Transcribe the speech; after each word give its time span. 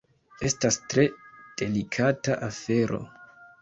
Estas 0.47 0.79
tre 0.93 1.05
delikata 1.63 2.43
afero. 2.53 3.07